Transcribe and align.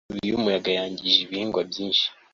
Inkubi 0.07 0.29
yumuyaga 0.33 0.69
yangije 0.77 1.17
ibihingwa 1.21 1.61
byinshi 1.69 2.05